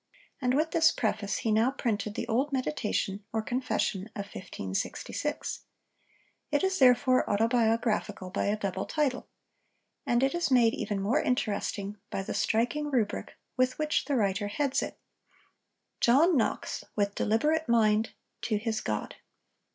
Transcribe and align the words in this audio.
And 0.41 0.55
with 0.55 0.71
this 0.71 0.91
preface 0.91 1.37
he 1.45 1.51
now 1.51 1.69
printed 1.69 2.15
the 2.15 2.27
old 2.27 2.51
meditation 2.51 3.23
or 3.31 3.43
confession 3.43 4.07
of 4.15 4.25
1566. 4.25 5.65
It 6.49 6.63
is 6.63 6.79
therefore 6.79 7.29
autobiographical 7.29 8.31
by 8.31 8.45
a 8.45 8.57
double 8.57 8.87
title. 8.87 9.27
And 10.03 10.23
it 10.23 10.33
is 10.33 10.49
made 10.49 10.73
even 10.73 10.99
more 10.99 11.21
interesting 11.21 11.97
by 12.09 12.23
the 12.23 12.33
striking 12.33 12.89
rubric 12.89 13.33
with 13.57 13.77
which 13.77 14.05
the 14.05 14.15
writer 14.15 14.47
heads 14.47 14.81
it. 14.81 14.97
JOHN 15.99 16.35
KNOX, 16.35 16.83
WITH 16.95 17.13
DELIBERATE 17.13 17.69
MIND, 17.69 18.13
TO 18.41 18.57
HIS 18.57 18.81
GOD. 18.81 19.17